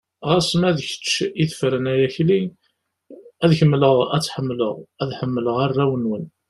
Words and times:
Ɣas 0.29 0.49
ma 0.59 0.69
d 0.77 0.79
kečč 0.87 1.09
i 1.43 1.45
tefren 1.49 1.85
ay 1.91 2.01
Akli, 2.07 2.41
ad 3.43 3.51
kemmleɣ 3.59 3.95
ad 4.15 4.21
tt-ḥemmleɣ, 4.21 4.75
ad 5.01 5.09
ḥemmleɣ 5.19 5.57
arraw-nwen. 5.65 6.25